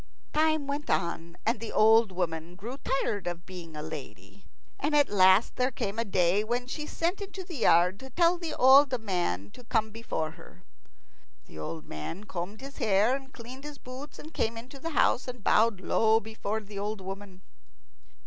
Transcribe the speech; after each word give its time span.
Time 0.33 0.65
went 0.65 0.89
on, 0.89 1.37
and 1.45 1.59
the 1.59 1.71
old 1.71 2.11
woman 2.11 2.55
grew 2.55 2.77
tired 2.77 3.27
of 3.27 3.45
being 3.45 3.77
only 3.77 3.79
a 3.79 3.87
lady. 4.07 4.45
And 4.79 4.95
at 4.95 5.09
last 5.09 5.57
there 5.57 5.69
came 5.69 5.99
a 5.99 6.03
day 6.03 6.43
when 6.43 6.65
she 6.65 6.87
sent 6.87 7.21
into 7.21 7.43
the 7.43 7.57
yard 7.57 7.99
to 7.99 8.09
tell 8.09 8.39
the 8.39 8.55
old 8.55 8.99
man 8.99 9.51
to 9.51 9.63
come 9.63 9.91
before 9.91 10.31
her. 10.31 10.63
The 11.45 11.57
poor 11.57 11.63
old 11.63 11.85
man 11.85 12.23
combed 12.23 12.61
his 12.61 12.77
hair 12.79 13.15
and 13.15 13.31
cleaned 13.31 13.63
his 13.63 13.77
boots, 13.77 14.17
and 14.17 14.33
came 14.33 14.57
into 14.57 14.79
the 14.79 14.89
house, 14.89 15.27
and 15.27 15.43
bowed 15.43 15.79
low 15.79 16.19
before 16.19 16.61
the 16.61 16.79
old 16.79 16.99
woman. 16.99 17.43